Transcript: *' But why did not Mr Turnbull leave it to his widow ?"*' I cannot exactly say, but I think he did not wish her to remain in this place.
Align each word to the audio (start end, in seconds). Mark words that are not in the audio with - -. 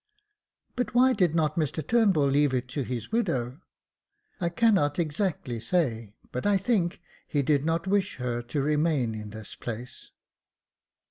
*' 0.39 0.75
But 0.75 0.95
why 0.95 1.13
did 1.13 1.35
not 1.35 1.57
Mr 1.57 1.85
Turnbull 1.85 2.25
leave 2.25 2.55
it 2.55 2.67
to 2.69 2.81
his 2.81 3.11
widow 3.11 3.61
?"*' 4.13 4.41
I 4.41 4.49
cannot 4.49 4.97
exactly 4.97 5.59
say, 5.59 6.15
but 6.31 6.43
I 6.47 6.57
think 6.57 6.99
he 7.27 7.43
did 7.43 7.63
not 7.63 7.85
wish 7.85 8.15
her 8.15 8.41
to 8.41 8.61
remain 8.63 9.13
in 9.13 9.29
this 9.29 9.53
place. 9.53 10.09